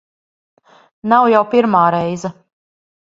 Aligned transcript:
Nav 1.13 1.27
jau 1.33 1.41
pirmā 1.51 1.83
reize. 1.97 2.33